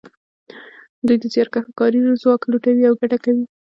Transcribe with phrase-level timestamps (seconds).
[1.05, 3.43] دوی د زیارکښو کاري ځواک لوټوي او ګټه کوي